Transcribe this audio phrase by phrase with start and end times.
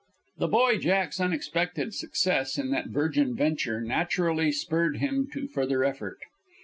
[0.39, 6.17] The boy Jack's unexpected success in that virgin venture naturally spurred him to further effort.